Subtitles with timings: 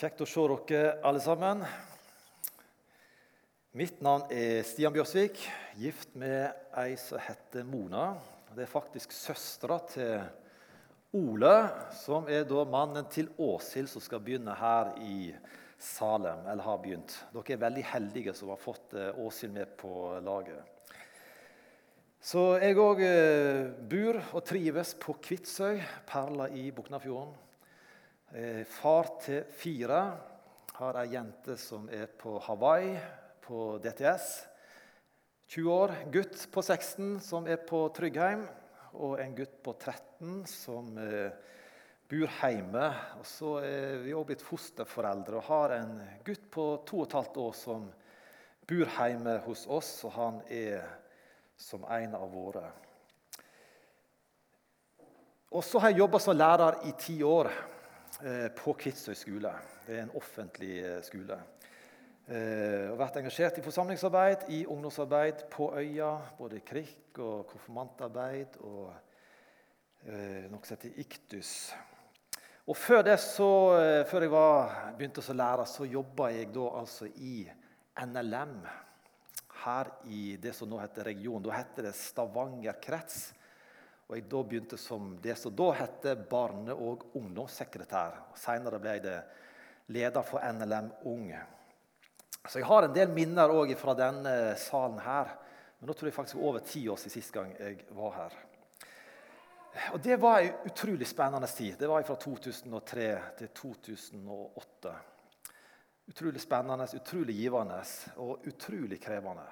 [0.00, 1.58] Kjekt å se dere alle sammen.
[3.76, 5.36] Mitt navn er Stian Bjørsvik,
[5.76, 8.14] gift med ei som heter Mona.
[8.56, 10.14] Det er faktisk søstera til
[11.20, 11.52] Ole,
[12.00, 15.34] som er da mannen til Åshild, som skal begynne her i
[15.76, 16.48] Salem.
[16.48, 17.18] eller har begynt.
[17.36, 20.96] Dere er veldig heldige som har fått eh, Åshild med på laget.
[22.24, 27.49] Så jeg òg eh, bor og trives på Kvitsøy, perla i Buknafjorden.
[28.30, 29.96] Eh, far til fire
[30.76, 32.92] har ei jente som er på Hawaii,
[33.42, 34.26] på DTS.
[35.50, 35.94] 20 år.
[36.14, 38.44] Gutt på 16 som er på Tryggheim.
[39.02, 41.32] Og en gutt på 13 som eh,
[42.06, 42.84] bor hjemme.
[43.18, 47.58] Og så er vi òg blitt fosterforeldre og har en gutt på 2 12 år
[47.58, 47.90] som
[48.62, 50.86] bor hjemme hos oss, og han er
[51.58, 52.62] som en av våre.
[55.50, 57.50] Og så har jeg jobba som lærer i ti år.
[58.20, 59.50] Eh, på Kvitsøy skole.
[59.86, 61.38] Det er en offentlig eh, skole.
[62.30, 66.10] Jeg har vært engasjert i forsamlingsarbeid, i ungdomsarbeid på øya.
[66.36, 68.92] Både krikk og konfirmantarbeid og
[70.04, 71.54] eh, noe som heter Iktus.
[72.68, 73.48] Og Før så,
[74.06, 77.48] før jeg var, begynte å lære, så jobba jeg da altså i
[78.04, 78.58] NLM.
[79.64, 81.42] Her i det som nå heter region.
[81.42, 83.30] Da heter det Stavanger krets.
[84.10, 88.16] Og jeg da begynte som det som da het barne- og ungdomssekretær.
[88.34, 89.18] Senere ble jeg det
[89.94, 91.28] leder for NLM Ung.
[92.48, 95.30] Så jeg har en del minner òg fra denne salen her.
[95.78, 98.34] Men nå tror jeg faktisk over ti år siden sist gang jeg var her.
[99.92, 101.76] Og Det var en utrolig spennende tid.
[101.78, 103.06] Det var fra 2003
[103.38, 104.94] til 2008.
[106.10, 107.78] Utrolig spennende, utrolig givende
[108.16, 109.46] og utrolig krevende.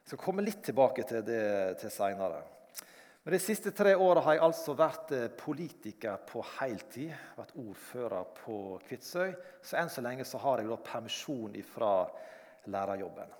[0.00, 2.40] Jeg skal komme litt tilbake til det til seinere.
[3.22, 7.12] Men De siste tre åra har jeg altså vært eh, politiker på heltid.
[7.36, 8.54] Vært ordfører på
[8.86, 9.34] Kvitsøy.
[9.60, 11.92] Så enn så lenge så har jeg da permisjon fra
[12.72, 13.36] lærerjobben.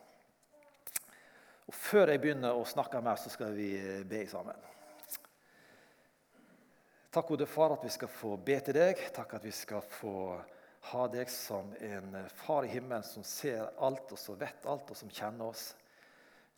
[1.71, 4.69] Og Før jeg begynner å snakke mer, så skal vi eh, be sammen.
[7.10, 9.00] Takk, gode far, at vi skal få be til deg.
[9.16, 10.16] Takk at vi skal få
[10.93, 14.93] ha deg som en eh, far i himmelen som ser alt, og som vet alt,
[14.93, 15.71] og som kjenner oss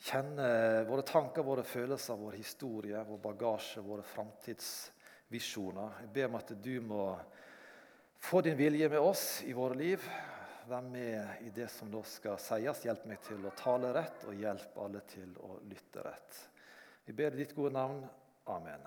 [0.02, 0.46] kjenne
[0.88, 6.00] våre tanker, våre følelser, vår historie, vår bagasje, våre framtidsvisjoner.
[6.02, 7.04] Jeg ber om at du må
[8.22, 10.06] få din vilje med oss i våre liv.
[10.66, 12.82] Vær med i det som da skal sies.
[12.86, 16.42] Hjelp meg til å tale rett, og hjelp alle til å lytte rett.
[17.06, 18.02] Vi ber i ditt gode navn.
[18.50, 18.84] Amen.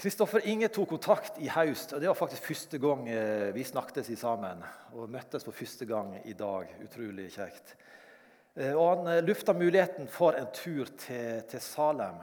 [0.00, 1.92] Kristoffer Inge tok kontakt i høst.
[1.92, 4.62] og Det var faktisk første gang eh, vi snakket sammen.
[4.94, 6.70] Og møttes for første gang i dag.
[6.86, 7.74] Utrolig kjekt.
[8.54, 12.18] Eh, og han eh, lufta muligheten for en tur til, til Salem.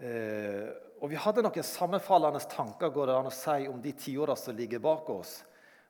[0.00, 0.68] Eh,
[1.02, 4.56] og Vi hadde noen sammenfallende tanker går det an å si, om de tiåra som
[4.56, 5.40] ligger bak oss.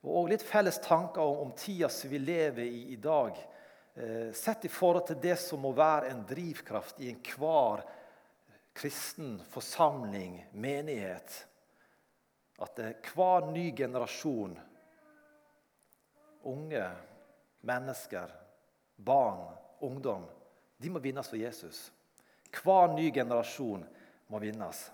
[0.03, 3.37] Og litt felles tanker om, om tida som vi lever i i dag.
[4.33, 7.83] Sett i forhold til det som må være en drivkraft i enhver
[8.73, 11.35] kristen forsamling, menighet.
[12.57, 12.81] At
[13.13, 14.57] hver ny generasjon,
[16.49, 16.87] unge
[17.69, 18.33] mennesker,
[19.05, 19.45] barn,
[19.81, 20.25] ungdom,
[20.79, 21.91] de må vinnes for Jesus.
[22.53, 23.85] Hver ny generasjon
[24.31, 24.85] må vinnes.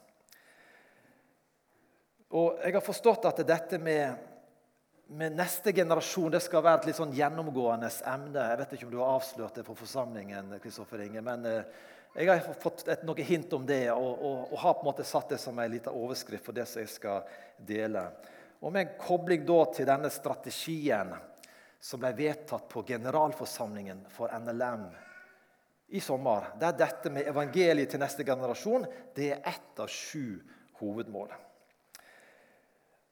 [2.28, 4.16] Og Jeg har forstått at dette med,
[5.16, 8.48] med neste generasjon det skal være et litt sånn gjennomgående emne.
[8.50, 11.78] Jeg vet ikke om du har avslørt det for forsamlingen, Kristoffer Inge, men eh,
[12.18, 15.06] jeg har fått et, noe hint om det og, og, og, har på en måte
[15.06, 17.24] satt det som en liten overskrift for det som jeg skal
[17.64, 18.04] dele.
[18.60, 21.14] Og Med en kobling da til denne strategien
[21.80, 24.88] som ble vedtatt på generalforsamlingen for NLM
[25.88, 28.84] i sommer, der dette med evangeliet til neste generasjon
[29.16, 30.40] det er ett av sju
[30.80, 31.30] hovedmål.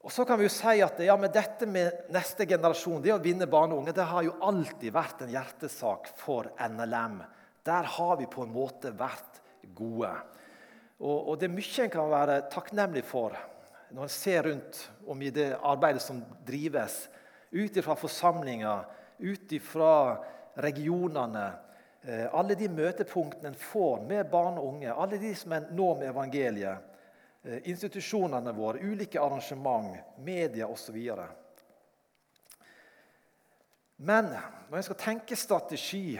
[0.06, 3.22] Og så kan vi jo si at ja, men Dette med neste generasjon, det å
[3.22, 7.18] vinne barn og unge, det har jo alltid vært en hjertesak for NLM.
[7.66, 9.40] Der har vi på en måte vært
[9.74, 10.12] gode.
[11.00, 13.34] Og, og Det er mye en kan være takknemlig for
[13.96, 14.78] når en ser rundt
[15.10, 17.06] om i det arbeidet som drives
[17.50, 18.84] ut ifra forsamlinger,
[19.18, 21.52] ut ifra regionene.
[22.02, 25.98] Eh, alle de møtepunktene en får med barn og unge, alle de som en når
[26.00, 26.92] med evangeliet.
[27.42, 30.98] Eh, institusjonene våre, ulike arrangement, media osv.
[33.96, 34.30] Men
[34.68, 36.18] når en skal tenke strategi,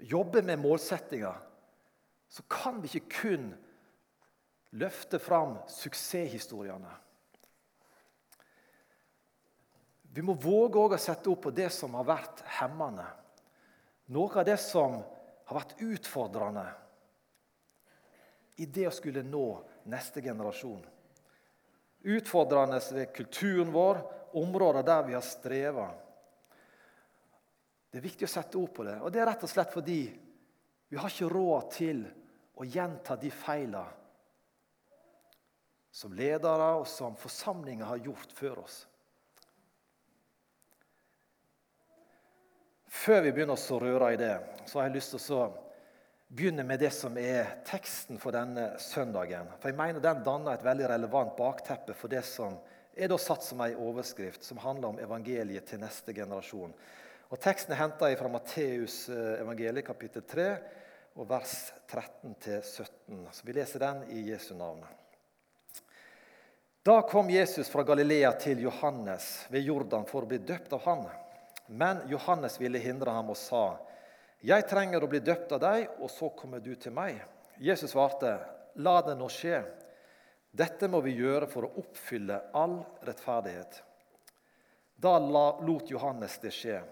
[0.00, 1.34] jobbe med målsettinger,
[2.30, 3.50] så kan vi ikke kun
[4.70, 6.92] løfte fram suksesshistoriene.
[10.12, 13.06] Vi må våge å sette opp på det som har vært hemmende.
[14.10, 16.66] Noe av det som har vært utfordrende
[18.60, 19.44] i det å skulle nå
[19.90, 20.82] neste generasjon.
[22.10, 24.02] Utfordrende ved kulturen vår,
[24.40, 25.86] områder der vi har streva.
[27.90, 28.98] Det er viktig å sette ord på det.
[29.02, 30.02] Og det er rett og slett fordi
[30.90, 32.04] vi har ikke råd til
[32.58, 33.98] å gjenta de feilene
[35.90, 38.84] som ledere og som forsamlinger har gjort før oss.
[42.90, 44.34] Før vi begynner å røre i det,
[44.66, 45.44] så har jeg lyst til å
[46.30, 49.46] begynne med det som er teksten for denne søndagen.
[49.62, 52.58] For jeg mener Den danner et veldig relevant bakteppe for det som
[52.94, 56.74] er da satt som en overskrift, som handler om evangeliet til neste generasjon.
[57.30, 60.48] Og Teksten er henta fra Matteus eh, evangeliet kapittel 3
[61.14, 61.54] og vers
[61.86, 63.22] 13-17.
[63.30, 64.82] Så Vi leser den i Jesu navn.
[66.82, 71.04] Da kom Jesus fra Galilea til Johannes ved Jordan for å bli døpt av han.
[71.70, 73.78] Men Johannes ville hindre ham og sa,
[74.42, 77.22] 'Jeg trenger å bli døpt av deg, og så kommer du til meg.'
[77.58, 78.40] Jesus svarte,
[78.76, 79.62] 'La det nå skje.
[80.52, 83.82] Dette må vi gjøre for å oppfylle all rettferdighet.'
[84.98, 86.82] Da lot Johannes det skje.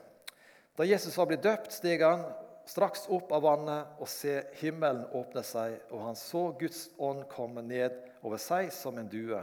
[0.77, 2.25] Da Jesus var blitt døpt, steg han
[2.69, 7.63] straks opp av vannet, og se, himmelen åpne seg, og han så Guds ånd komme
[7.63, 9.43] ned over seg som en due.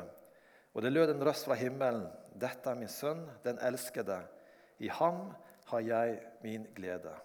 [0.73, 4.21] Og det lød en røst fra himmelen, 'Dette er min sønn, den elskede.
[4.79, 5.29] I ham
[5.71, 7.21] har jeg min glede.'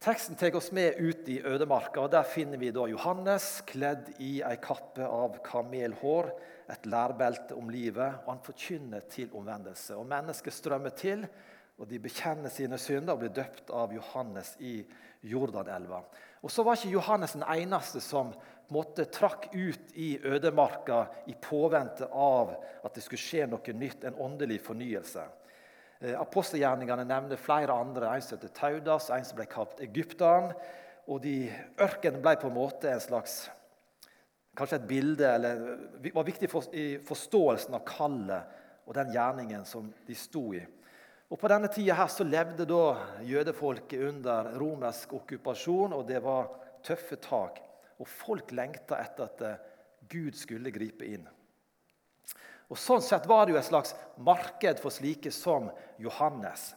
[0.00, 2.00] Teksten tar oss med ut i ødemarka.
[2.00, 6.30] og Der finner vi da Johannes kledd i ei kappe av kamelhår,
[6.72, 9.96] et lærbelte om livet, og han forkynner til omvendelse.
[9.96, 11.26] Og Mennesket strømmer til
[11.80, 14.82] og de bekjenner sine synder og blir døpt av Johannes i
[15.24, 16.02] Jordanelva.
[16.44, 18.34] Og så var ikke Johannes den eneste som
[18.70, 21.00] måtte trakk ut i ødemarka
[21.32, 22.52] i påvente av
[22.84, 25.24] at det skulle skje noe nytt, en åndelig fornyelse.
[26.00, 30.54] Eh, apostelgjerningene nevner flere andre, en som heter Taudas, en som ble kalt Egypteren.
[31.10, 31.50] Og de,
[31.80, 33.42] Ørkenen ble på en måte en slags
[34.56, 35.60] kanskje et bilde, eller
[36.14, 38.58] var viktig for, i forståelsen av kallet
[38.88, 40.62] og den gjerningen som de sto i.
[41.30, 46.48] Og På denne tida her så levde da jødefolket under romersk okkupasjon, og det var
[46.82, 47.60] tøffe tak.
[48.00, 49.60] Og folk lengta etter at eh,
[50.10, 51.28] Gud skulle gripe inn.
[52.70, 55.68] Og Sånn sett var det jo et slags marked for slike som
[55.98, 56.70] Johannes.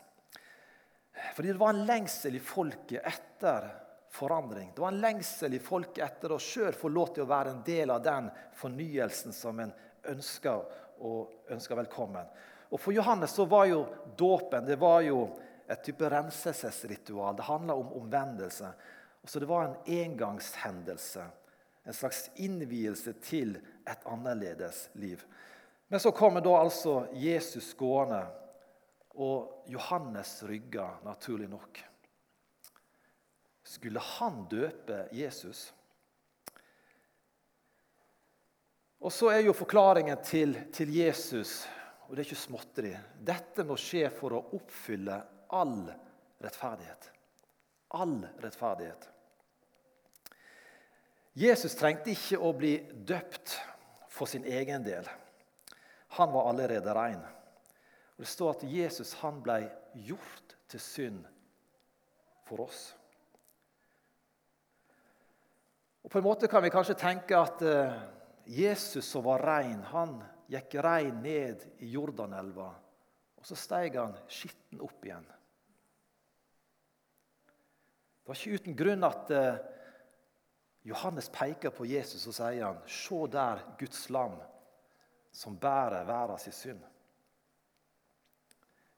[1.36, 3.68] Fordi det var en lengsel i folket etter
[4.14, 4.72] forandring.
[4.74, 7.62] Det var en lengsel i folket etter å sjøl få lov til å være en
[7.66, 9.74] del av den fornyelsen som en
[10.10, 10.66] ønsker,
[11.04, 12.28] og ønsker velkommen.
[12.74, 13.86] Og For Johannes så var jo
[14.18, 15.28] dåpen det var jo
[15.70, 17.36] et type renselsesritual.
[17.38, 18.74] Det handla om omvendelse.
[19.24, 21.26] Og så Det var en engangshendelse.
[21.86, 25.26] En slags innvielse til et annerledes liv.
[25.94, 28.24] Men så kommer da altså Jesus gående,
[29.14, 31.84] og Johannes rygger, naturlig nok.
[33.62, 35.68] Skulle han døpe Jesus?
[39.06, 41.60] Og så er jo forklaringen til, til Jesus
[42.08, 42.90] og det er ikke småtteri.
[43.30, 45.16] Dette må skje for å oppfylle
[45.54, 45.80] all
[46.42, 47.12] rettferdighet.
[48.02, 49.12] All rettferdighet.
[51.38, 53.60] Jesus trengte ikke å bli døpt
[54.10, 55.06] for sin egen del.
[56.14, 57.22] Han var allerede rein.
[58.18, 59.64] Det står at Jesus han ble
[60.06, 61.24] gjort til synd
[62.46, 62.92] for oss.
[66.04, 67.98] Og På en måte kan vi kanskje tenke at eh,
[68.46, 70.20] Jesus som var rein, han
[70.52, 72.70] gikk rein ned i Jordanelva,
[73.40, 75.26] og så steg han skitten opp igjen.
[78.24, 79.62] Det var ikke uten grunn at eh,
[80.88, 84.36] Johannes peker på Jesus og sier han, Se der Guds lam
[85.34, 86.82] som bærer verdens synd.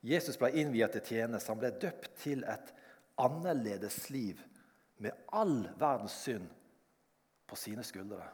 [0.05, 1.49] Jesus ble innviet til tjeneste.
[1.49, 2.73] Han ble døpt til et
[3.21, 4.41] annerledes liv
[5.01, 6.45] med all verdens synd
[7.47, 8.27] på sine skuldre.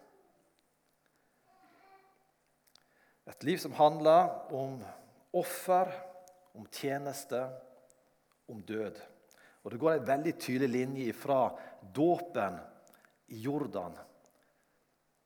[3.29, 4.81] Et liv som handler om
[5.37, 5.93] offer,
[6.57, 7.45] om tjeneste,
[8.51, 8.97] om død.
[9.63, 11.43] Og Det går en veldig tydelig linje fra
[11.95, 12.57] dåpen
[13.31, 13.95] i Jordan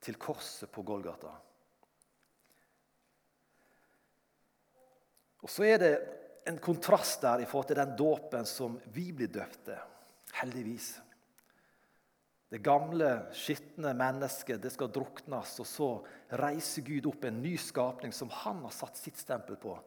[0.02, 1.32] til korset på Golgata.
[5.46, 5.94] Og Så er det
[6.50, 9.78] en kontrast der i forhold til den dåpen som vi blir døpte.
[10.42, 10.96] Heldigvis.
[12.50, 15.90] Det gamle, skitne mennesket det skal druknes, og så
[16.42, 19.78] reiser Gud opp en ny skapning som han har satt sitt stempel på.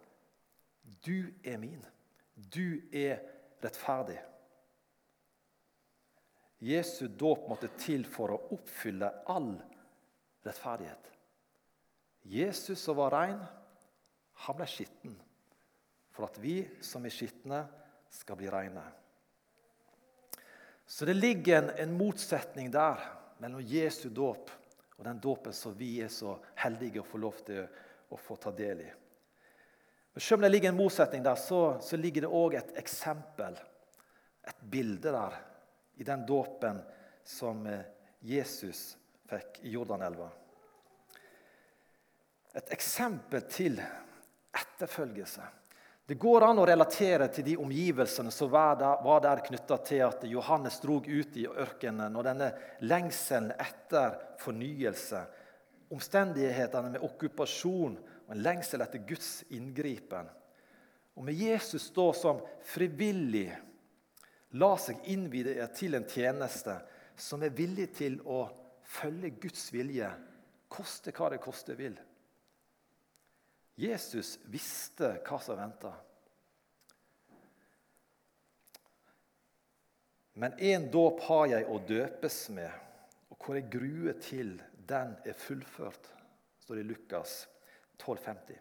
[1.03, 1.83] Du er min.
[2.35, 3.19] Du er
[3.63, 4.19] rettferdig.
[6.63, 9.53] Jesu dåp måtte til for å oppfylle all
[10.47, 11.15] rettferdighet.
[12.27, 13.41] Jesus som var rein,
[14.47, 15.19] han ble skitten
[16.19, 17.61] for at vi som er skitne,
[18.11, 18.83] skal bli reine.
[20.83, 23.05] Så det ligger en, en motsetning der
[23.39, 24.51] mellom Jesu dåp
[24.99, 27.61] Og den dåpen som vi er så heldige å få lov til
[28.11, 28.89] å få ta del i.
[30.11, 33.55] Men Selv om det ligger en motsetning der, så, så ligger det òg et eksempel,
[34.43, 35.37] et bilde der,
[36.03, 36.81] i den dåpen
[37.23, 37.87] som eh,
[38.27, 38.97] Jesus
[39.31, 40.27] fikk i Jordanelva.
[42.59, 45.47] Et eksempel til etterfølgelse.
[46.09, 50.07] Det går an å relatere til de omgivelsene som var der, var der knytta til
[50.07, 52.49] at Johannes drog ut i ørkenen, og denne
[52.81, 55.21] lengselen etter fornyelse.
[55.93, 60.33] Omstendighetene med okkupasjon og en lengsel etter Guds inngripen.
[61.13, 63.51] Og med Jesus da som frivillig
[64.57, 66.79] la seg innvie til en tjeneste
[67.21, 68.47] som er villig til å
[68.97, 70.09] følge Guds vilje,
[70.73, 72.01] koste hva det koste vil.
[73.79, 75.93] Jesus visste hva som venta.
[80.39, 82.71] Men én dåp har jeg å døpes med,
[83.31, 84.57] og hvor jeg gruer til
[84.89, 86.11] den er fullført,
[86.63, 87.39] står det i Lukas
[88.03, 88.59] 12,50.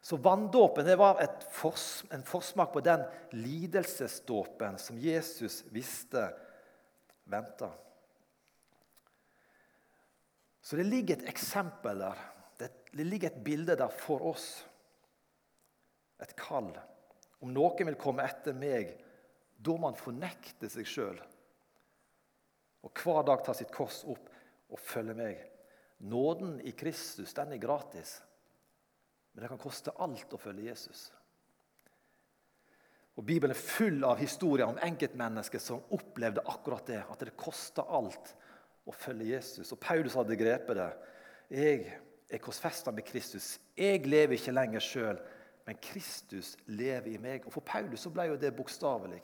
[0.00, 1.20] Så vanndåpen var
[1.52, 3.02] fors, en forsmak på den
[3.36, 6.28] lidelsesdåpen som Jesus visste
[7.28, 7.72] venta.
[10.62, 12.26] Så det ligger et eksempel der
[12.92, 14.48] det ligger et bilde der for oss.
[16.22, 16.70] Et kall.
[17.44, 18.94] Om noen vil komme etter meg,
[19.58, 21.18] da må han fornekte seg sjøl.
[22.86, 24.30] Og hver dag ta sitt kors opp
[24.70, 25.38] og følge meg.
[26.08, 28.20] Nåden i Kristus den er gratis,
[29.32, 31.08] men det kan koste alt å følge Jesus.
[33.18, 37.00] Og Bibelen er full av historier om enkeltmennesker som opplevde akkurat det.
[37.02, 38.30] At det kosta alt
[38.86, 39.72] å følge Jesus.
[39.74, 40.90] Og Paulus hadde grepet det.
[41.50, 41.96] Jeg
[42.28, 43.56] er korsfesta med Kristus.
[43.76, 45.20] Jeg lever ikke lenger sjøl,
[45.66, 47.46] men Kristus lever i meg.
[47.46, 49.22] Og For Paulus så ble jo det bokstavelig.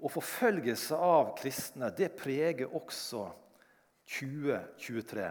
[0.00, 3.26] Og forfølgelse av kristne det preger også
[4.18, 5.28] 2023.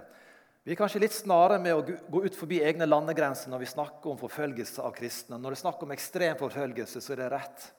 [0.63, 4.11] Vi er kanskje litt snare med å gå ut forbi egne landegrenser når vi snakker
[4.11, 5.39] om forfølgelse av kristne.
[5.39, 7.69] Når det er snakk om ekstrem forfølgelse, så er det rett.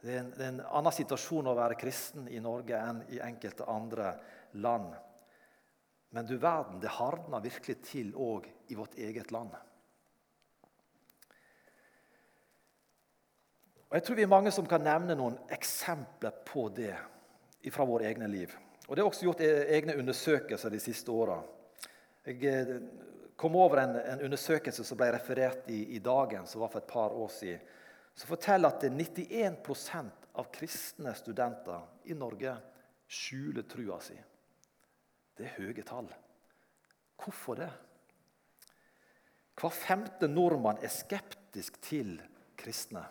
[0.00, 3.20] Det er, en, det er en annen situasjon å være kristen i Norge enn i
[3.20, 4.14] enkelte andre
[4.56, 4.94] land.
[6.10, 9.52] Men du verden, det hardner virkelig til òg i vårt eget land.
[13.90, 16.94] Og Jeg tror vi er mange som kan nevne noen eksempler på det
[17.74, 18.54] fra våre egne liv.
[18.88, 21.36] Og Det er også gjort e-, egne undersøkelser de siste åra.
[22.26, 22.72] Jeg eh,
[23.36, 26.90] kom over en, en, undersøkelse som ble referert i, i Dagen, som var for et
[26.90, 27.60] par år siden
[28.14, 32.56] som forteller at 91% av kristne studenter i Norge
[33.10, 34.16] skjuler trua si.
[35.36, 36.10] Det er høye tall.
[37.20, 37.70] Hvorfor det?
[39.60, 42.14] Hver femte nordmann er skeptisk til
[42.60, 43.02] kristne.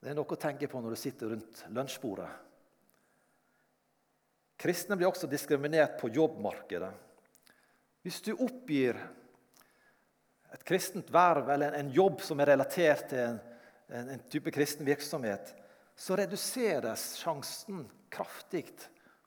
[0.00, 2.28] Det er noe å tenke på når du sitter rundt lunsjbordet.
[4.60, 6.90] Kristne blir også diskriminert på jobbmarkedet.
[8.04, 8.98] Hvis du oppgir
[10.54, 13.40] et kristent verv eller en jobb som er relatert til en
[13.90, 15.54] en, type kristen virksomhet,
[15.96, 18.66] så reduseres sjansen kraftig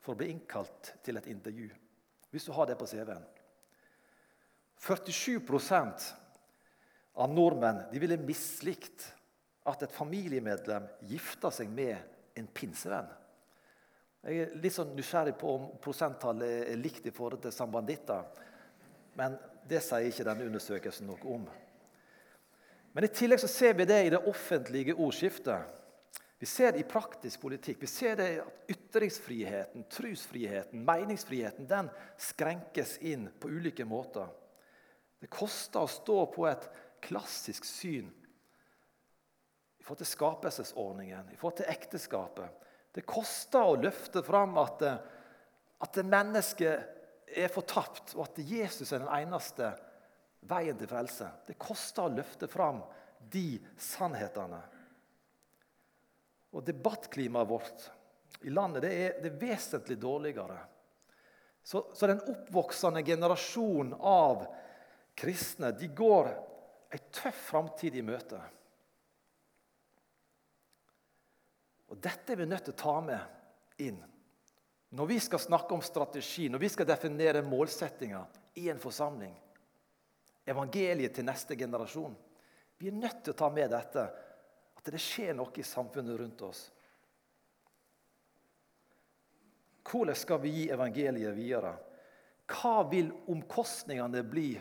[0.02, 1.70] for å bli innkalt til et intervju.
[2.32, 3.24] Hvis du har det på CV-en.
[4.84, 5.38] 47
[7.14, 9.06] av nordmenn ville mislikt
[9.64, 11.96] at et familiemedlem gifta seg med
[12.36, 13.06] en pinsevenn.
[14.24, 18.24] Jeg er litt sånn nysgjerrig på om prosenttallet er likt i forhold til sambanditter.
[19.16, 19.36] Men
[19.68, 21.46] det sier ikke denne undersøkelsen noe om.
[22.94, 25.64] Men i tillegg så ser vi det i det offentlige ordskiftet.
[26.38, 27.80] Vi ser det i praktisk politikk.
[27.82, 31.88] Vi ser det at ytringsfriheten, trosfriheten, meningsfriheten den
[32.20, 34.28] skrenkes inn på ulike måter.
[35.18, 36.68] Det koster å stå på et
[37.04, 38.10] klassisk syn
[39.80, 42.60] i forhold til skapelsesordningen, i forhold til ekteskapet.
[42.94, 44.84] Det koster å løfte fram at,
[45.82, 47.03] at mennesket
[47.36, 49.72] er fortapt, og at Jesus er den eneste
[50.48, 51.28] veien til frelse.
[51.46, 52.82] Det koster å løfte fram
[53.32, 54.60] de sannhetene.
[56.54, 57.88] Og debattklimaet vårt
[58.44, 60.58] i landet det er, det er vesentlig dårligere.
[61.64, 64.44] Så, så, den oppvoksende generasjonen av
[65.16, 66.28] kristne de går
[66.92, 68.40] ei tøff framtid i møte.
[71.88, 74.02] Og Dette er vi nødt til å ta med inn
[74.94, 79.34] når vi skal snakke om strategi, når vi skal definere målsettinger i en forsamling
[80.46, 82.14] evangeliet til neste generasjon.
[82.78, 84.04] Vi er nødt til å ta med dette,
[84.76, 86.62] at det skjer noe i samfunnet rundt oss.
[89.84, 91.74] Hvordan skal vi gi evangeliet videre?
[92.50, 94.52] Hva vil omkostningene bli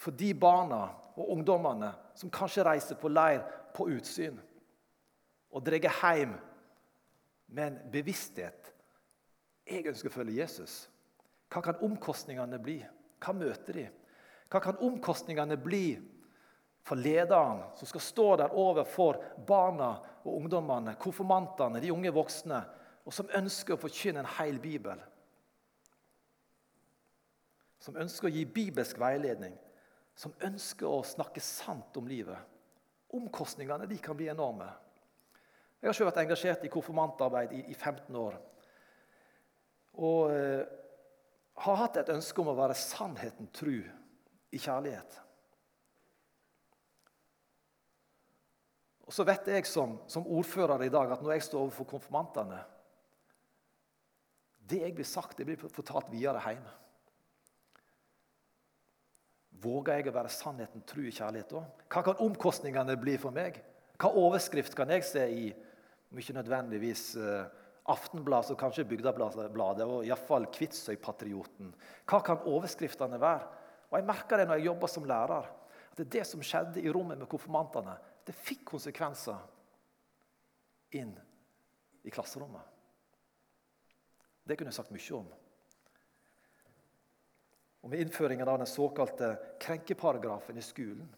[0.00, 0.84] for de barna
[1.16, 3.42] og ungdommene som kanskje reiser på leir
[3.74, 4.38] på utsyn
[5.50, 6.36] og drar hjem
[7.50, 8.70] med en bevissthet.
[9.70, 10.80] Jeg ønsker å følge Jesus.
[11.50, 12.80] Hva kan omkostningene bli?
[13.22, 13.86] Hva møter de?
[14.50, 15.94] Hva kan omkostningene bli
[16.86, 19.92] for lederen som skal stå der overfor barna
[20.24, 22.60] og ungdommene, konfirmantene, de unge voksne,
[23.06, 24.98] og som ønsker å forkynne en hel bibel?
[27.80, 29.54] Som ønsker å gi bibelsk veiledning,
[30.18, 32.38] som ønsker å snakke sant om livet.
[33.14, 34.68] Omkostningene de kan bli enorme.
[35.80, 38.36] Jeg har selv vært engasjert i konfirmantarbeid i, i 15 år.
[39.98, 40.62] Og eh,
[41.64, 43.80] har hatt et ønske om å være sannheten tru
[44.50, 45.18] i kjærlighet.
[49.10, 52.60] Og så vet jeg som, som, ordfører i dag at når jeg står overfor konfirmantene
[54.70, 56.76] Det jeg blir sagt, det blir fortalt videre hjemme.
[59.60, 61.64] Våger jeg å være sannheten tru i kjærlighet da?
[61.90, 63.58] Hva kan omkostningene bli for meg?
[63.98, 65.50] Hva overskrift kan jeg se i
[66.10, 67.50] om ikke nødvendigvis uh,
[67.88, 71.72] Aftenbladet og kanskje Bygdabladet og iallfall Kvitsøypatrioten.
[72.04, 73.48] Hva kan overskriftene være?
[73.90, 75.48] Og Jeg merker det når jeg jobber som lærer.
[75.90, 77.96] at det, det som skjedde i rommet med konfirmantene,
[78.26, 79.40] det fikk konsekvenser
[80.92, 81.14] inn
[82.04, 82.62] i klasserommet.
[84.46, 85.26] Det kunne jeg sagt mye om.
[87.82, 91.08] Og Med innføringen av den såkalte krenkeparagrafen i skolen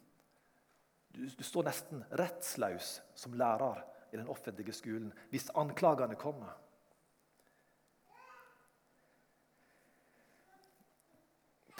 [1.12, 6.52] du, du står nesten rettsløs som lærer i den offentlige skolen hvis anklagene kommer.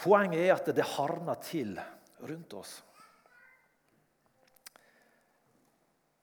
[0.02, 1.76] Poenget er at det hardner til
[2.26, 2.80] rundt oss.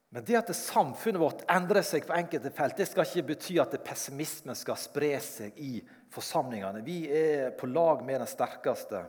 [0.10, 3.78] Men det at samfunnet vårt endrer seg på enkelte felt, det skal ikke bety at
[3.86, 5.78] pessimismen skal spre seg i
[6.12, 6.82] forsamlingene.
[6.84, 9.04] Vi er på lag med den sterkeste.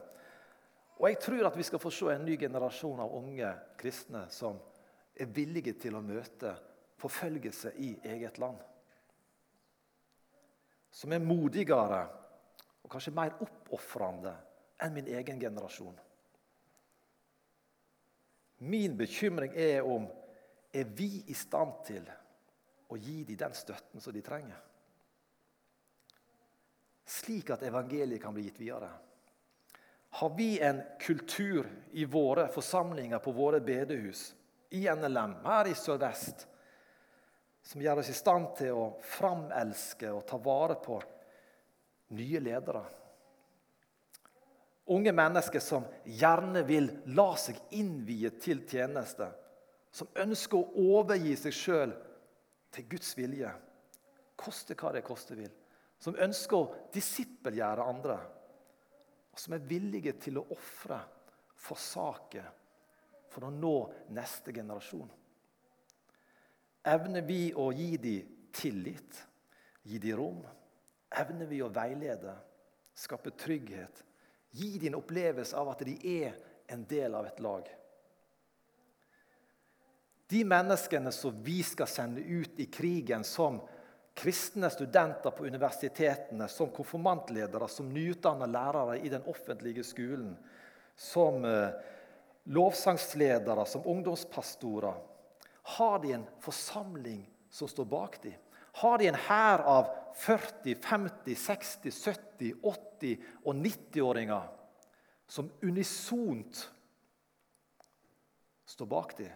[1.00, 4.60] Og jeg tror at vi skal få se en ny generasjon av unge kristne som
[5.16, 6.52] er villige til å møte
[7.00, 8.58] forfølgelse i eget land.
[10.90, 12.04] Som er modigere
[12.82, 14.32] og kanskje mer oppofrende
[14.82, 15.98] enn min egen generasjon.
[18.60, 20.08] Min bekymring er om
[20.72, 22.10] er vi i stand til
[22.90, 24.58] å gi dem den støtten som de trenger.
[27.10, 28.90] Slik at evangeliet kan bli gitt videre.
[30.20, 34.34] Har vi en kultur i våre forsamlinger på våre bedehus,
[34.70, 36.46] i NLM, her i Sør-Vest,
[37.62, 40.96] som gjør oss i stand til å framelske og ta vare på
[42.16, 42.82] nye ledere.
[44.90, 49.28] Unge mennesker som gjerne vil la seg innvie til tjeneste.
[49.90, 51.92] Som ønsker å overgi seg sjøl
[52.74, 53.50] til Guds vilje,
[54.38, 55.50] koste hva det koste vil.
[56.00, 58.18] Som ønsker å disippelgjøre andre.
[59.30, 60.98] Og som er villige til å ofre,
[61.60, 62.42] forsake,
[63.30, 63.74] for å nå
[64.16, 65.10] neste generasjon.
[66.82, 69.18] Evner vi å gi dem tillit,
[69.82, 70.38] gi dem rom?
[71.10, 72.32] Evner vi å veilede,
[72.96, 74.04] skape trygghet?
[74.56, 76.38] Gi dem en opplevelse av at de er
[76.72, 77.68] en del av et lag?
[80.30, 83.58] De menneskene som vi skal sende ut i krigen som
[84.14, 90.32] kristne studenter på universitetene, som konfirmantledere, som nyutdanna lærere i den offentlige skolen,
[90.96, 91.74] som eh,
[92.52, 95.09] lovsangsledere, som ungdomspastorer
[95.76, 98.36] har de en forsamling som står bak dem?
[98.80, 104.48] Har de en hær av 40, 50, 60, 70, 80 og 90-åringer
[105.30, 106.62] som unisont
[108.66, 109.34] står bak dem?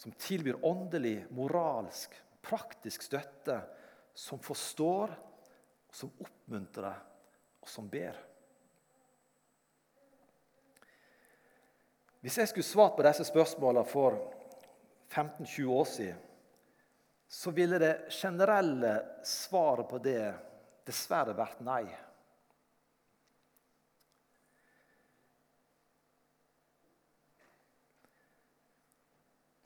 [0.00, 3.58] Som tilbyr åndelig, moralsk, praktisk støtte,
[4.16, 5.12] som forstår,
[5.92, 6.96] som oppmuntrer
[7.60, 8.16] og som ber.
[12.20, 14.18] Hvis jeg skulle svart på disse spørsmålene for
[15.08, 16.18] 15-20 år siden,
[17.28, 20.32] så ville det generelle svaret på det
[20.86, 21.84] dessverre vært nei.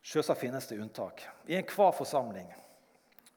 [0.05, 2.53] Selvsagt finnes det unntak i enhver forsamling.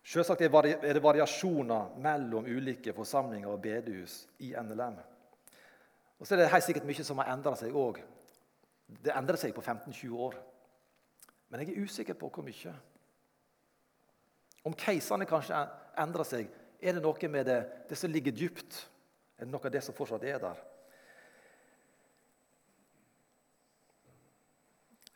[0.05, 4.99] Selvsagt er det variasjoner mellom ulike forsamlinger og bedehus i NLM.
[6.19, 8.03] Og så er det helt sikkert mye som har endra seg òg
[8.87, 10.37] det endrer seg på 15-20 år.
[11.49, 12.73] Men jeg er usikker på hvor mye.
[14.67, 15.59] Om keiserne kanskje
[15.99, 16.47] endrer seg,
[16.79, 18.79] er det noe med det, det som ligger dypt?
[19.37, 20.59] Er det noe av det som fortsatt er der?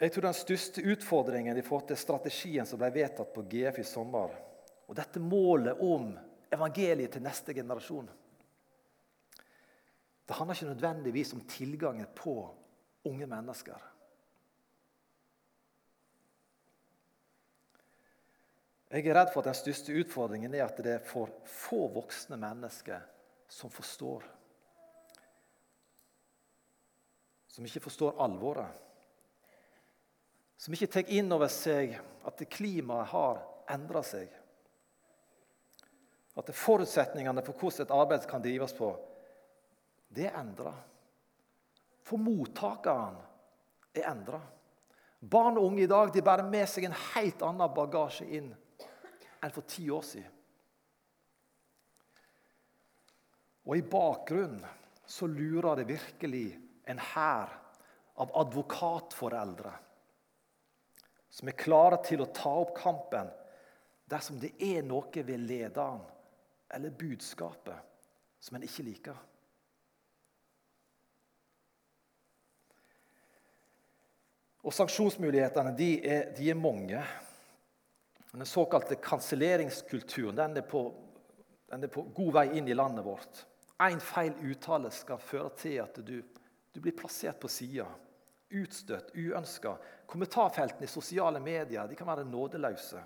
[0.02, 3.86] Jeg tror Den største utfordringen i forhold til strategien som ble vedtatt på GF i
[3.86, 4.34] sommer,
[4.88, 6.10] og dette målet om
[6.52, 8.10] evangeliet til neste generasjon
[10.26, 12.34] Det handler ikke nødvendigvis om tilgangen på
[13.08, 13.88] unge mennesker.
[18.92, 22.36] Jeg er redd for at den største utfordringen er at det er for få voksne
[22.40, 23.00] mennesker
[23.52, 24.26] som forstår.
[27.48, 28.68] Som ikke forstår alvoret.
[30.60, 31.96] Som ikke tar inn over seg
[32.28, 33.40] at klimaet har
[33.72, 34.28] endra seg.
[36.36, 38.92] At forutsetningene for hvordan et arbeid kan drives på,
[40.12, 40.76] det er endra.
[42.12, 43.16] For mottakeren
[43.96, 44.42] er endra.
[45.22, 48.50] Barn og unge i dag de bærer med seg en helt annen bagasje inn
[49.42, 50.34] enn for ti år siden.
[53.70, 54.66] Og i bakgrunnen
[55.08, 56.46] så lurer det virkelig
[56.92, 57.56] en hær
[58.20, 59.72] av advokatforeldre
[61.32, 63.32] som er klare til å ta opp kampen
[64.12, 66.04] dersom det er noe ved lederen
[66.76, 67.78] eller budskapet
[68.42, 69.28] som en ikke liker.
[74.62, 77.02] Og Sanksjonsmulighetene de er, de er mange.
[78.32, 80.84] Den såkalte kanselleringskulturen den er, på,
[81.72, 83.42] den er, på, god vei inn i landet vårt.
[83.82, 86.20] Én feil uttale skal føre til at du,
[86.72, 87.88] du blir plassert på sida.
[88.52, 89.74] Utstøtt, uønska.
[90.12, 93.02] Kommentarfeltene i sosiale medier de kan være nådeløse.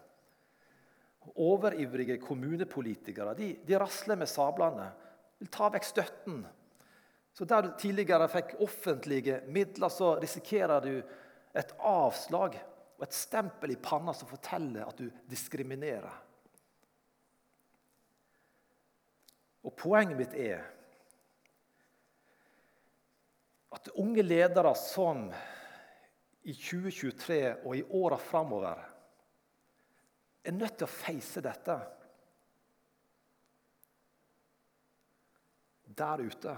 [1.41, 4.91] Overivrige kommunepolitikere de, de rasler med sablene.
[5.39, 6.44] Vil ta vekk støtten.
[7.36, 11.00] Så Der du tidligere fikk offentlige midler, så risikerer du
[11.60, 12.58] et avslag
[12.96, 16.22] og et stempel i panna som forteller at du diskriminerer.
[19.65, 20.62] Og Poenget mitt er
[23.76, 25.26] at unge ledere som
[26.46, 28.84] i 2023 og i åra framover
[30.46, 31.76] er nødt til å face dette
[35.96, 36.54] der ute.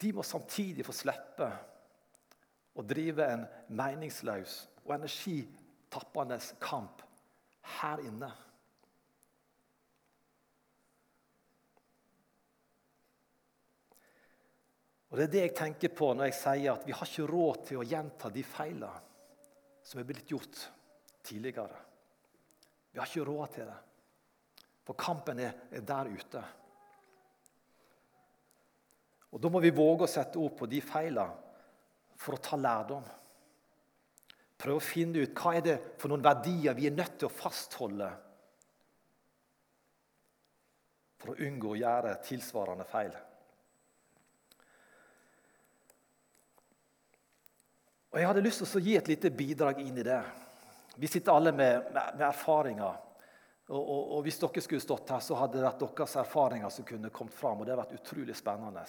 [0.00, 1.50] De må samtidig få slippe
[2.78, 3.42] å drive en
[3.74, 7.02] meningsløs og energitappende kamp
[7.80, 8.30] her inne.
[15.10, 17.64] Og Det er det jeg tenker på når jeg sier at vi har ikke råd
[17.66, 19.06] til å gjenta de feilene
[19.82, 20.60] som er blitt gjort
[21.26, 21.80] tidligere.
[22.92, 23.78] Vi har ikke råd til det.
[24.86, 26.42] For kampen er, er der ute.
[29.30, 31.49] Og Da må vi våge å sette ord på de feilene
[32.20, 33.06] for å ta lærdom.
[34.60, 37.32] Prøve å finne ut hva er det for noen verdier vi er nødt til å
[37.32, 38.10] fastholde
[41.20, 43.12] for å unngå å gjøre tilsvarende feil.
[48.10, 50.20] Og Jeg hadde lyst til å gi et lite bidrag inn i det.
[51.00, 52.96] Vi sitter alle med, med, med erfaringer.
[53.70, 56.88] Og, og, og, Hvis dere skulle stått her, så hadde det vært deres erfaringer som
[56.88, 57.60] kunne kommet fram.
[57.60, 58.82] Og det har vært utrolig spennende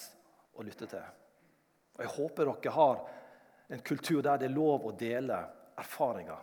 [0.58, 1.04] å lytte til.
[1.96, 3.04] Og Jeg håper dere har
[3.71, 5.38] en kultur der det er lov å dele
[5.79, 6.41] erfaringer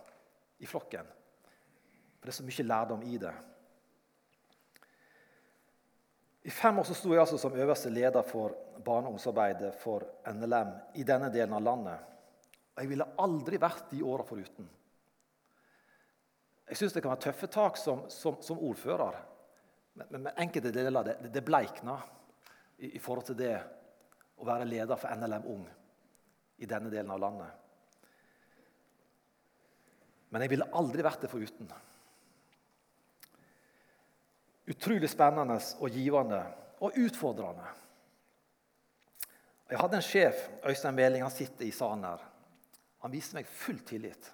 [0.64, 1.04] i flokken.
[2.16, 3.34] For det er så mye lærdom i det.
[6.48, 11.04] I fem år så sto jeg altså som øverste leder for barneomsorgsarbeidet for NLM i
[11.04, 12.06] denne delen av landet.
[12.72, 14.70] Og jeg ville aldri vært de åra foruten.
[16.70, 19.20] Jeg syns det kan være tøffe tak som, som, som ordfører,
[19.98, 21.98] men, men, men, enkelte deler det, det bleikna
[22.78, 23.56] i, i forhold til det
[24.38, 25.68] å være leder for NLM Ung
[26.58, 27.50] i denne delen av landet.
[30.28, 31.70] Men jeg ville aldri vært det foruten.
[34.68, 36.40] Utrolig spennende og givende
[36.84, 37.68] og utfordrende.
[39.68, 42.22] Jeg hadde en sjef, Øystein Meling, han sitter i salen her.
[43.04, 44.30] Han viste meg full tillit.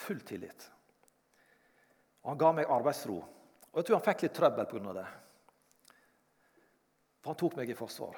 [0.00, 0.66] Full tillit.
[2.22, 3.18] Og han ga meg arbeidsro.
[3.70, 4.92] Og jeg tror han fikk litt trøbbel pga.
[5.00, 5.06] det.
[7.20, 8.16] For han tok meg i forsvar.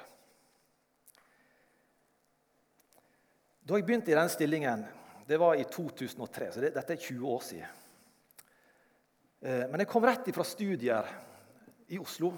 [3.63, 4.81] Da jeg begynte i den stillingen,
[5.23, 7.83] det var i 2003, så det, dette er 20 år siden.
[9.39, 11.07] Eh, men jeg kom rett fra studier
[11.87, 12.33] i Oslo.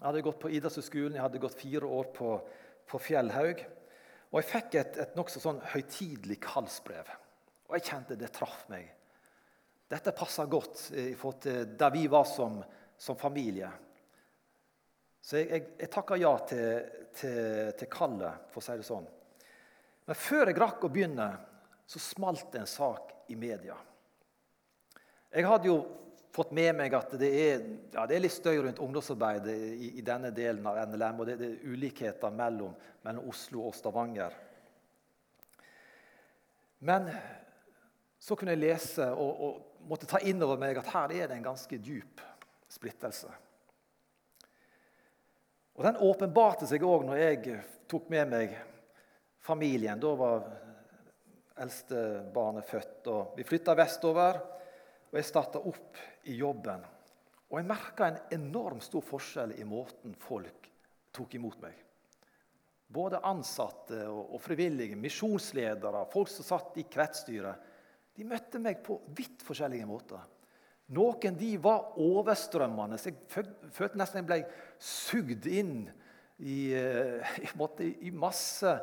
[0.00, 2.32] Jeg hadde gått på idrettshøyskolen, jeg hadde gått fire år på,
[2.90, 3.62] på Fjellhaug.
[4.32, 7.14] Og jeg fikk et, et nokså sånn høytidelig kallsbrev.
[7.70, 8.90] Og jeg kjente det traff meg.
[9.90, 12.58] Dette passa godt i forhold til der vi var som,
[12.98, 13.70] som familie.
[15.22, 19.10] Så jeg, jeg, jeg takka ja til, til, til kallet, for å si det sånn.
[20.08, 21.30] Men før jeg rakk å begynne,
[21.90, 23.76] så smalt det en sak i media.
[25.30, 25.78] Jeg hadde jo
[26.34, 30.04] fått med meg at det er, ja, det er litt støy rundt ungdomsarbeidet i, i,
[30.06, 32.74] denne delen av NLM, og det, det er ulikheter mellom,
[33.06, 34.34] mellom Oslo og Stavanger.
[36.86, 37.10] Men
[38.20, 41.38] så kunne jeg lese og, og måtte ta inn over meg at her er det
[41.38, 42.22] en ganske dyp
[42.70, 43.30] splittelse.
[45.78, 47.60] Og Den åpenbarte seg òg når jeg
[47.90, 48.56] tok med meg
[49.40, 50.00] familien.
[50.00, 50.46] Da var
[51.60, 53.10] eldste barnet født.
[53.12, 54.40] Og vi flytta vestover,
[55.10, 56.00] og jeg starta opp
[56.30, 56.82] i jobben.
[57.50, 60.68] Og jeg merka en enormt stor forskjell i måten folk
[61.10, 61.74] tok imot meg.
[62.90, 67.68] Både ansatte og, frivillige, misjonsledere, folk som satt i kretsstyret.
[68.16, 70.22] De møtte meg på vidt forskjellige måter.
[70.94, 72.98] Noen de var overstrømmende.
[72.98, 74.40] så Jeg følte nesten jeg ble
[74.78, 75.84] sugd inn
[76.38, 77.38] i, eh,
[77.86, 78.74] i, i masse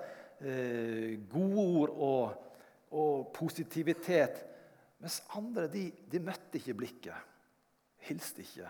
[0.42, 2.60] eh, godord og,
[2.92, 4.44] og positivitet.
[5.00, 7.34] Mens andre de, de møtte ikke blikket
[8.08, 8.70] hilste ikke.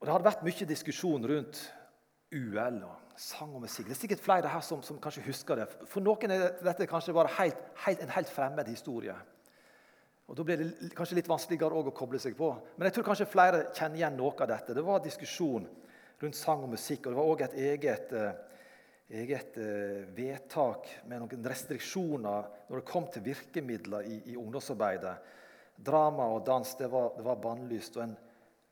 [0.00, 1.60] Og Det hadde vært mye diskusjon rundt
[2.32, 3.90] UL og sang og musikk.
[3.90, 5.66] Det er sikkert flere her som, som kanskje husker det.
[5.90, 9.16] For noen er dette kanskje bare helt, helt, en helt fremmed historie.
[10.30, 12.52] Og Da blir det kanskje litt vanskeligere å koble seg på.
[12.78, 14.76] Men jeg tror kanskje flere kjenner igjen noe av dette.
[14.78, 15.66] Det var diskusjon
[16.20, 18.32] rundt sang og musikk, og det var òg et eget eh,
[19.10, 25.16] eget eh, vedtak med noen restriksjoner når det kom til virkemidler i, i ungdomsarbeidet.
[25.80, 27.96] Drama og dans det var, det var bannlyst.
[27.98, 28.16] Og en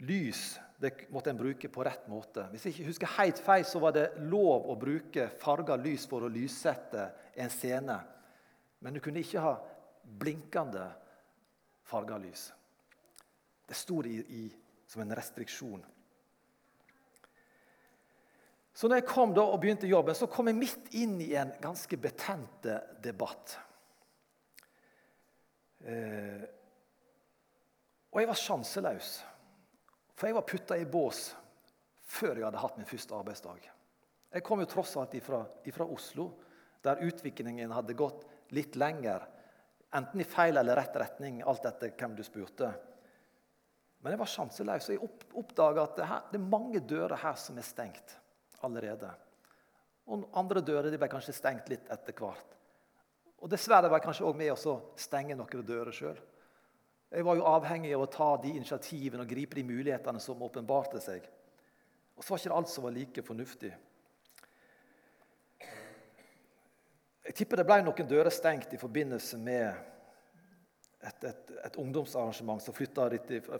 [0.06, 2.44] lys det måtte en bruke på rett måte.
[2.52, 6.22] Hvis jeg ikke husker helt feil, så var det lov å bruke farga lys for
[6.22, 7.96] å lyssette en scene.
[8.78, 9.56] Men du kunne ikke ha
[10.22, 10.84] blinkende
[11.88, 12.52] farga lys.
[13.66, 14.44] Det sto i, i,
[14.86, 15.82] som en restriksjon.
[18.78, 21.48] Så når jeg kom da og begynte jobben, så kom jeg midt inn i en
[21.58, 22.66] ganske betent
[23.02, 23.56] debatt.
[25.82, 26.44] Eh,
[28.14, 29.08] og jeg var sjanseløs,
[30.14, 31.24] for jeg var putta i bås
[32.08, 33.66] før jeg hadde hatt min første arbeidsdag.
[34.36, 36.28] Jeg kom jo tross alt ifra, ifra Oslo,
[36.86, 38.22] der utviklingen hadde gått
[38.54, 39.26] litt lenger.
[39.98, 42.70] Enten i feil eller rett retning, alt etter hvem du spurte.
[43.98, 45.12] Men jeg var sjanseløs, og jeg
[45.42, 48.20] oppdaga at det, her, det er mange dører her som er stengt
[48.66, 49.10] allerede.
[50.08, 52.56] Og andre dører ble kanskje stengt litt etter hvert.
[53.38, 56.18] Og Dessverre var jeg kanskje også med å stenge noen dører sjøl.
[57.08, 61.00] Jeg var jo avhengig av å ta de initiativene og gripe de mulighetene som åpenbarte
[61.00, 61.22] seg.
[62.18, 63.70] Og så var ikke alt som var like fornuftig.
[67.28, 69.68] Jeg tipper det ble noen dører stengt i forbindelse med
[70.98, 73.06] et, et, et ungdomsarrangement som flytta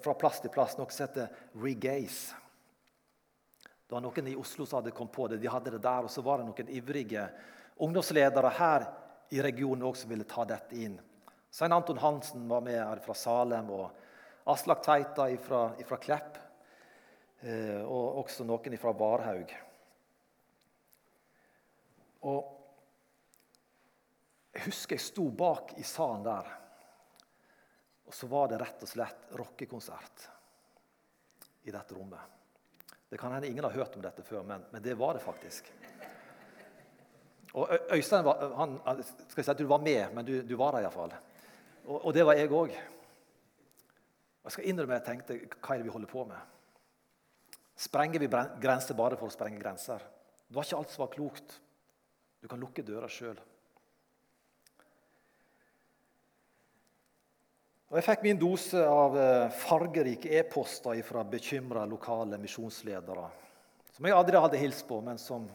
[0.03, 1.29] fra plass til plass, noe som heter
[1.63, 2.48] Regaze.
[3.89, 5.39] Det var noen i Oslo som hadde kommet på det.
[5.41, 7.23] De hadde det der, Og så var det noen ivrige
[7.81, 8.85] ungdomsledere her
[9.33, 10.99] i regionen også som ville ta dette inn.
[11.51, 13.91] Svein Anton Hansen var med her fra Salem, og
[14.45, 16.37] Aslak Teita fra Klepp.
[17.41, 19.57] Eh, og også noen fra Varhaug.
[22.29, 22.55] Og
[24.53, 26.47] Jeg husker jeg sto bak i salen der,
[28.09, 30.25] og så var det rett og slett rockekonsert
[31.63, 32.38] i dette rommet.
[33.09, 35.71] Det kan hende ingen har hørt om dette før, men, men det var det faktisk.
[37.57, 38.77] Og Øystein var, han,
[39.29, 41.15] skal si at du var med, men du, du var der iallfall.
[41.87, 42.75] Og, og det var jeg òg.
[44.45, 46.55] Jeg skal innrømme jeg tenkte hva er det vi holder på med?
[47.79, 48.29] Sprenger vi
[48.63, 50.05] grenser bare for å sprenge grenser?
[50.49, 51.59] Det var ikke alt som var klokt.
[52.43, 53.39] Du kan lukke døra sjøl.
[57.89, 63.25] Og Jeg fikk min dose av eh, fargerike e-poster fra bekymra lokale misjonsledere.
[63.97, 65.47] Som jeg aldri hadde hilst på, men som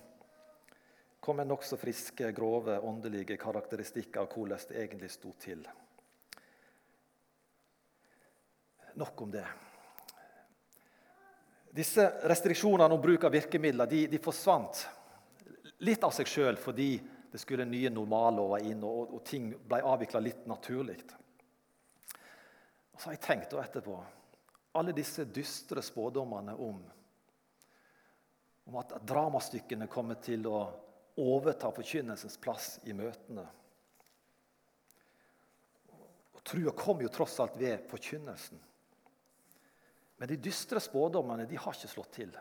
[1.22, 5.62] kom med nokså friske, grove åndelige karakteristikker av hvordan det egentlig sto til.
[8.98, 9.46] Nok om det.
[11.70, 14.88] Disse restriksjonene om bruk av virkemidler de, de forsvant
[15.86, 16.96] litt av seg sjøl fordi
[17.30, 20.98] det skulle nye normallover inn, og, og ting ble avvikla litt naturlig.
[22.94, 23.98] Og så har jeg tenkt etterpå
[24.74, 26.80] alle disse dystre spådommene om,
[28.64, 30.62] om at dramastykkene kommer til å
[31.22, 33.44] overta forkynnelsens plass i møtene.
[36.34, 38.64] Og Trua kom jo tross alt ved forkynnelsen.
[40.18, 42.34] Men de dystre spådommene de har ikke slått til.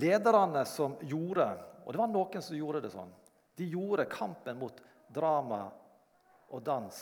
[0.00, 1.48] Lederne som gjorde
[1.84, 3.10] og det var noen som gjorde det sånn,
[3.54, 4.78] de gjorde kampen mot
[5.12, 5.66] drama
[6.48, 6.96] og dans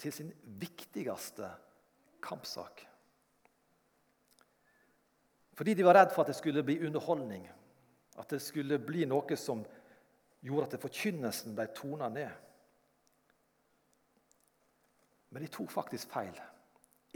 [0.00, 1.50] til sin viktigste
[2.24, 2.86] kampsak.
[5.54, 7.44] Fordi de var redd for at det skulle bli underholdning,
[8.18, 9.60] at det skulle bli noe som
[10.40, 12.30] gjorde at forkynnelsen ble tona ned.
[15.30, 16.40] Men de tok faktisk feil.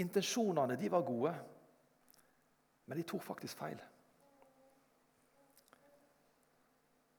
[0.04, 1.32] Intensjonene de var gode,
[2.84, 3.80] men de tok faktisk feil.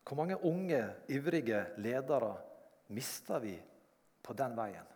[0.06, 2.36] Hvor mange unge, ivrige ledere
[2.94, 3.56] mista vi
[4.22, 4.95] på den veien?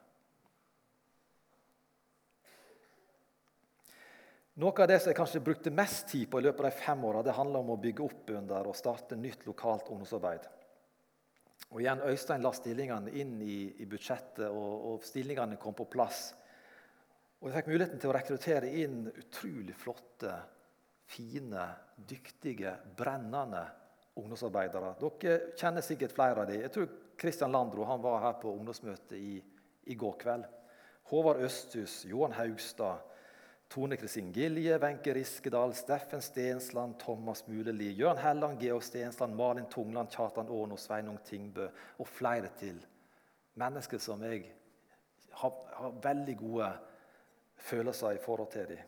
[4.60, 7.04] Noe av det som jeg kanskje brukte mest tid på i løpet av de fem
[7.08, 10.50] åra, handler om å bygge opp under og starte nytt lokalt ungdomsarbeid.
[11.70, 16.34] Og igjen, Øystein la stillingene inn i, i budsjettet, og, og, stillingene kom på plass.
[17.40, 20.34] Og Jeg fikk muligheten til å rekruttere inn utrolig flotte,
[21.08, 21.64] fine,
[21.96, 23.64] dyktige, brennende
[24.20, 24.92] ungdomsarbeidere.
[25.00, 26.66] Dere kjenner sikkert flere av dem.
[26.66, 29.38] Jeg tror Kristian Landro han var her på ungdomsmøtet i,
[29.88, 30.52] i går kveld.
[31.14, 33.08] Håvard Østhus, Johan Haugstad,
[33.70, 40.10] Tone Kristin Gilje, Wenche Riskedal, Steffen Stensland, Thomas Muleli, Jørn Helland, Georg Stensland, Malin Tungland,
[40.10, 42.80] Kjartan Aano, Sveinung Tingbø og flere til.
[43.54, 44.54] Mennesker som jeg
[45.32, 46.72] har, har veldig gode
[47.56, 48.82] følelser i forhold til dem.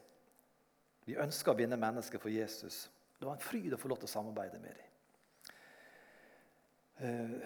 [1.06, 2.88] Vi ønsker å vinne mennesker for Jesus.
[3.20, 4.88] Det var en fryd å få lov til å samarbeide med dem.
[7.06, 7.38] Eh,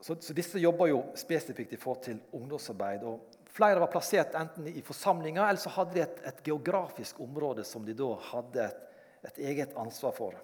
[0.00, 3.04] så, så disse jobber jo spesifikt i forhold til ungdomsarbeid.
[3.04, 7.64] og Flere var plassert enten i forsamlinger eller så hadde de et, et geografisk område
[7.66, 8.86] som de da hadde et,
[9.26, 10.38] et eget ansvar for.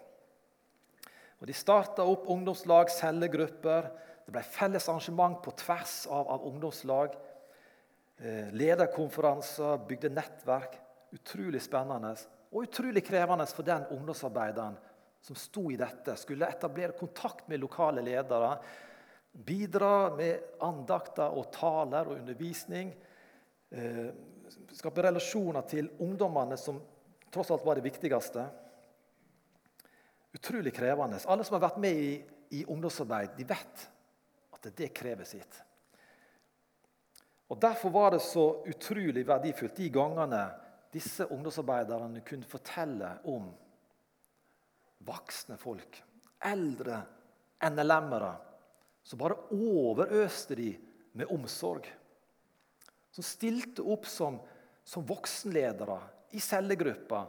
[1.40, 3.90] Og De starta opp ungdomslag, cellegrupper.
[4.26, 7.14] Det ble felles arrangement på tvers av, av ungdomslag.
[8.18, 10.80] Eh, lederkonferanser, bygde nettverk.
[11.14, 12.16] Utrolig spennende
[12.56, 14.76] og utrolig krevende for den ungdomsarbeideren
[15.22, 16.14] som sto i dette.
[16.16, 18.56] Skulle etablere kontakt med lokale ledere
[19.36, 22.94] Bidra med andakter og taler og undervisning.
[23.70, 24.06] Eh,
[24.72, 26.78] skape relasjoner til ungdommene, som
[27.32, 28.46] tross alt var det viktigste.
[30.36, 31.20] Utrolig krevende.
[31.28, 32.10] Alle som har vært med i,
[32.56, 33.86] i ungdomsarbeid, de vet
[34.56, 35.60] at det krever sitt.
[37.52, 40.42] Og Derfor var det så utrolig verdifullt de gangene
[40.92, 43.50] disse ungdomsarbeiderne kunne fortelle om
[45.06, 46.00] voksne folk,
[46.48, 47.02] eldre
[47.68, 48.32] NLM-ere
[49.06, 50.72] så bare overøste de
[51.14, 51.86] med omsorg.
[53.14, 54.40] Som stilte opp som,
[54.82, 56.00] som voksenledere
[56.34, 57.20] i cellegruppa,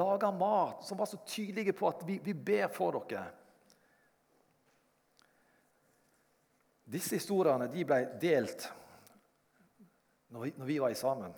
[0.00, 3.26] laga mat, som var så tydelige på at vi, vi ber for dere.
[6.88, 8.68] Disse historiene de ble delt
[10.32, 11.36] når vi, når vi var sammen.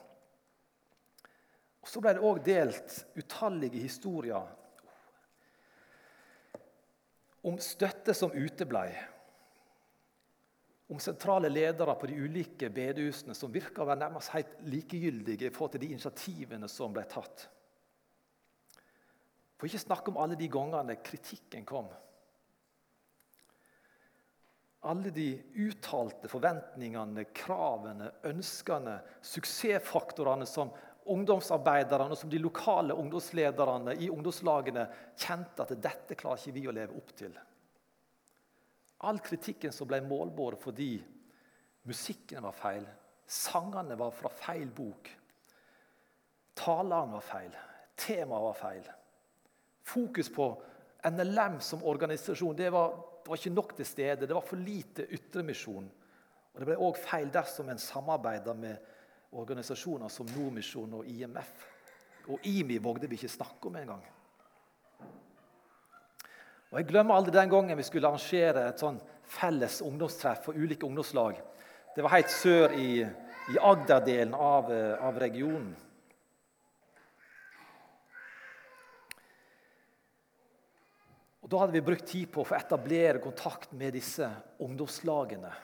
[1.82, 4.46] Og Så ble det òg delt utallige historier
[7.42, 8.92] om støtte som uteblei
[10.88, 15.52] om sentrale ledere på de ulike bedehusene som virka å være nærmest helt likegyldige i
[15.52, 17.44] forhold til de initiativene som ble tatt.
[19.58, 21.90] For ikke snakke om alle de gangene kritikken kom.
[24.88, 25.32] Alle de
[25.66, 30.70] uttalte forventningene, kravene, ønskene, suksessfaktorene som
[31.08, 34.86] ungdomsarbeiderne og som de lokale ungdomslederne i ungdomslagene
[35.18, 37.34] kjente at dette klarer ikke vi å leve opp til.
[39.06, 40.96] All kritikken som ble målbåret fordi
[41.88, 42.86] musikken var feil,
[43.28, 45.10] sangene var fra feil bok,
[46.58, 47.54] talene var feil,
[47.96, 48.90] temaet var feil.
[49.88, 50.48] Fokus på
[51.08, 54.26] NLM som organisasjon det var, det var ikke nok til stede.
[54.26, 55.88] Det var for lite ytremisjon.
[56.52, 58.76] Og Det ble òg feil dersom en samarbeider med
[59.38, 61.66] organisasjoner som Nordmisjon og IMF.
[62.28, 64.02] Og IMI vågde vi ikke snakke om engang.
[66.68, 70.84] Og Jeg glemmer aldri den gangen vi skulle arrangere et sånn felles ungdomstreff for ulike
[70.84, 71.40] ungdomslag.
[71.96, 72.90] Det var helt sør i,
[73.52, 75.72] i Agder-delen av, eh, av, regionen.
[81.40, 84.28] Og Da hadde vi brukt tid på å få etablere kontakt med disse
[84.60, 85.54] ungdomslagene.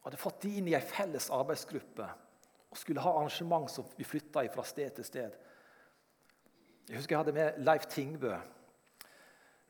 [0.00, 2.06] Hadde fått de inn i ei felles arbeidsgruppe
[2.68, 5.36] og skulle ha arrangement som vi flytta fra sted til sted.
[6.88, 8.38] Jeg husker jeg hadde med Leif Tingbø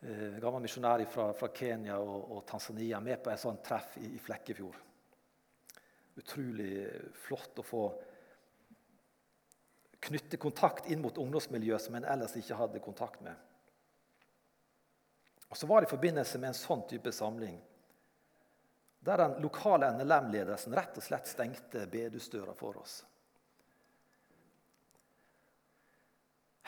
[0.02, 4.12] eh, gammel misjonær fra, fra, Kenya og, og, Tanzania med på et sånt treff i,
[4.14, 4.78] i Flekkefjord.
[6.18, 6.72] Utrolig
[7.26, 7.82] flott å få
[10.08, 13.34] knytte kontakt inn mot ungdomsmiljøet som en ellers ikke hadde kontakt med.
[15.48, 17.58] Og Så var det i forbindelse med en sånn type samling
[19.08, 22.98] der den lokale NLM-ledelsen rett og slett stengte bedusdøra for oss.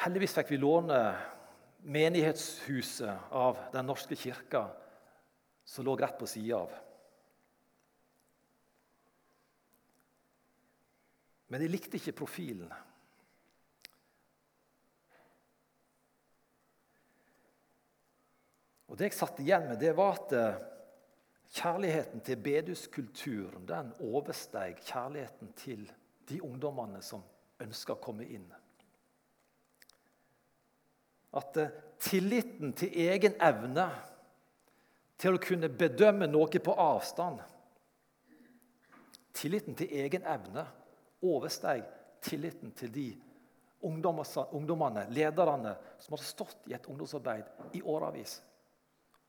[0.01, 1.01] Heldigvis fikk vi låne
[1.83, 4.69] menighetshuset av Den norske kirka
[5.65, 6.73] som lå rett på sida av.
[11.51, 12.71] Men de likte ikke profilen.
[18.91, 20.63] Og Det jeg satt igjen med, det var at eh,
[21.55, 25.85] kjærligheten til beduskulturen den oversteg kjærligheten til
[26.31, 27.23] de ungdommene som
[27.63, 28.47] ønska å komme inn.
[31.37, 33.87] At eh, tilliten til egen evne
[35.21, 37.43] til å kunne bedømme noe på avstand
[39.41, 40.65] Tilliten til egen evne
[41.25, 41.85] oversteg
[42.21, 43.07] tilliten til de
[43.81, 48.35] ungdommene, lederne, som hadde stått i et ungdomsarbeid i årevis,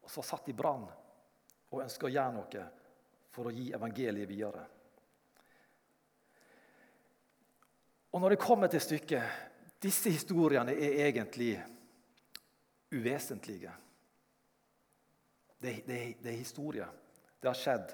[0.03, 0.83] og som satt i brann
[1.71, 2.65] og ønska å gjøre noe
[3.31, 4.65] for å gi evangeliet videre.
[8.11, 11.53] Og når det kommer til stykket disse historiene er egentlig
[12.91, 13.71] uvesentlige.
[15.61, 16.87] Det, det, det er historie.
[17.41, 17.93] Det har skjedd.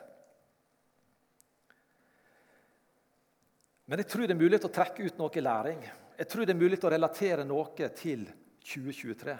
[3.87, 5.83] Men jeg tror det er mulig å trekke ut noe læring.
[6.17, 8.25] Jeg tror det er mulig å relatere noe til
[8.67, 9.37] 2023.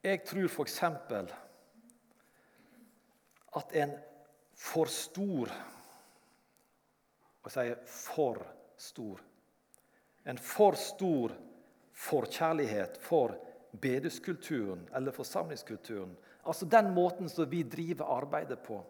[0.00, 0.78] Jeg tror f.eks.
[3.60, 3.92] at en
[4.60, 5.50] for stor
[7.40, 8.40] Og jeg sier for
[8.80, 9.20] stor
[10.28, 11.34] En for stor
[12.00, 13.36] forkjærlighet for
[13.80, 18.80] bedehuskulturen eller forsamlingskulturen, altså den måten som vi driver arbeidet på.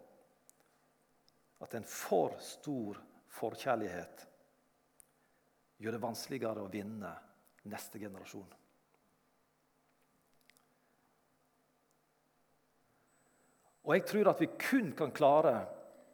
[1.60, 3.00] At en for stor
[3.34, 4.24] forkjærlighet
[5.80, 7.10] gjør det vanskeligere å vinne
[7.68, 8.48] neste generasjon.
[13.84, 15.54] Og jeg tror at vi kun kan klare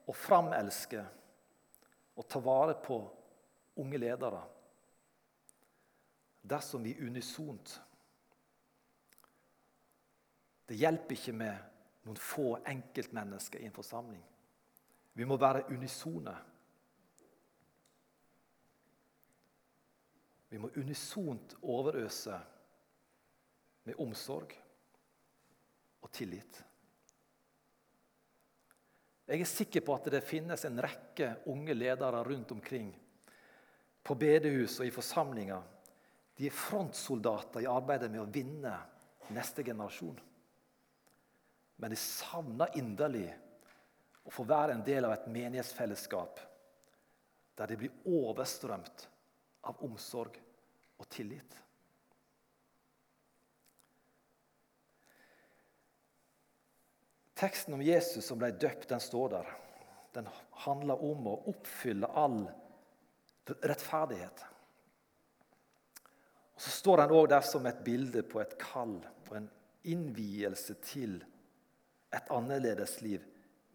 [0.06, 1.02] å framelske
[2.16, 2.98] og ta vare på
[3.82, 4.40] unge ledere
[6.48, 7.80] dersom vi unisont
[10.66, 14.22] Det hjelper ikke med noen få enkeltmennesker i en forsamling.
[15.14, 16.34] Vi må være unisone.
[20.50, 22.38] Vi må unisont overøse
[23.86, 24.56] med omsorg
[26.02, 26.62] og tillit.
[29.26, 32.92] Jeg er sikker på at det finnes en rekke unge ledere rundt omkring
[34.06, 35.62] på bedehus og i forsamlinger.
[36.36, 38.74] De er frontsoldater i arbeidet med å vinne
[39.32, 40.18] neste generasjon.
[41.76, 43.28] Men de savner inderlig
[44.26, 46.40] å få være en del av et menighetsfellesskap
[47.56, 49.06] der de blir overstrømt
[49.68, 50.36] av omsorg
[51.00, 51.56] og tillit.
[57.36, 59.48] Teksten om Jesus som ble døpt, den står der.
[60.16, 60.28] Den
[60.64, 62.46] handler om å oppfylle all
[63.60, 64.44] rettferdighet.
[66.56, 68.96] Og Så står den òg der som et bilde på et kall
[69.28, 69.48] og en
[69.84, 71.18] innvielse til
[72.16, 73.24] et annerledes liv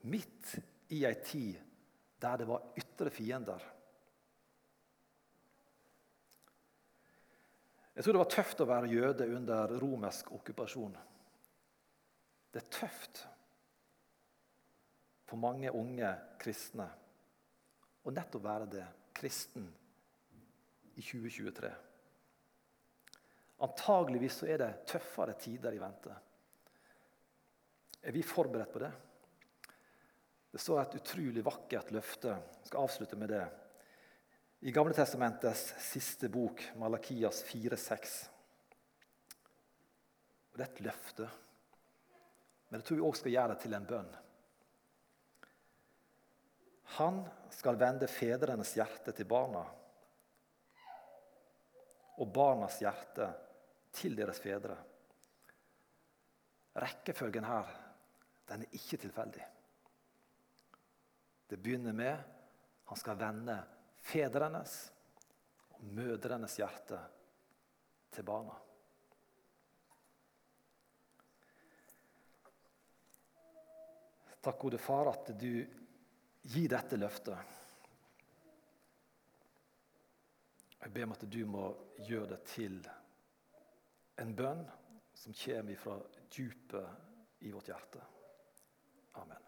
[0.10, 0.56] midt
[0.90, 1.60] i ei tid
[2.22, 3.62] der det var ytre fiender.
[7.96, 10.94] Jeg tror det var tøft å være jøde under romersk okkupasjon.
[12.52, 13.24] Det er tøft
[15.28, 16.10] for mange unge
[16.42, 16.88] kristne
[18.02, 19.68] å nettopp være det kristen
[20.96, 21.72] i 2023.
[23.62, 26.14] Antageligvis så er det tøffere tider i vente.
[28.02, 28.92] Er vi forberedt på det?
[30.52, 32.34] Det står et utrolig vakkert løfte.
[32.34, 33.44] Jeg skal avslutte med det.
[34.66, 38.18] I Gamle Testamentets siste bok, Malakias 4,6.
[40.52, 41.30] Og Det er et løfte,
[42.70, 44.10] men jeg tror vi òg skal gjøre det til en bønn.
[46.98, 47.22] Han
[47.54, 49.64] skal vende fedrenes hjerte til barna
[52.22, 53.30] og barnas hjerte
[53.96, 54.78] til deres fedre.
[56.82, 57.72] Rekkefølgen her
[58.52, 59.44] den er ikke tilfeldig.
[61.52, 62.18] Det begynner med
[62.92, 63.56] han skal vende
[64.04, 64.74] fedrenes
[65.72, 67.00] og mødrenes hjerte
[68.12, 68.58] til barna.
[74.42, 75.62] Takk, gode far, at du
[76.42, 77.58] gir dette løftet.
[80.82, 81.68] Jeg ber om at du må
[82.10, 82.80] gjøre det til
[84.22, 84.66] en bønn
[85.18, 85.98] som kommer fra
[86.36, 88.02] dypet i vårt hjerte.
[89.22, 89.41] Amen.